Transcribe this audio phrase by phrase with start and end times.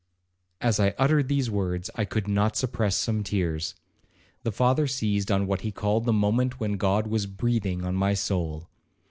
[0.61, 3.75] As I uttered these words, I could not suppress some tears.
[4.41, 8.15] The father seized on what he called the moment when God was breathing on my
[8.15, 8.67] soul.